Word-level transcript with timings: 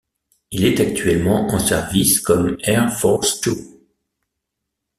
Il 0.49 0.65
est 0.65 0.79
actuellement 0.79 1.45
en 1.53 1.59
service 1.59 2.21
comme 2.21 2.57
Air 2.63 2.91
Force 2.91 3.39
Two. 3.39 3.53